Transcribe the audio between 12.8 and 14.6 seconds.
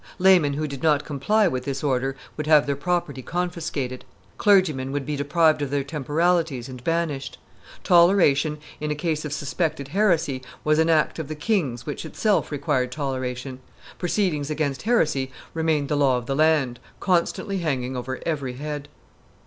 toleration; proceedings